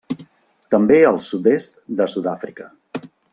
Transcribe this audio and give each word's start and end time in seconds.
També 0.75 0.97
al 1.09 1.19
sud-est 1.25 1.77
de 2.01 2.09
Sud-àfrica. 2.15 2.71